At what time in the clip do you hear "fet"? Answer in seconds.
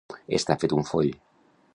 0.63-0.73